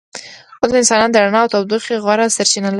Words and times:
اوس 0.61 0.71
انسانان 0.79 1.09
د 1.11 1.15
رڼا 1.23 1.39
او 1.43 1.51
تودوخې 1.53 1.95
غوره 2.03 2.25
سرچینه 2.35 2.65
لري. 2.67 2.69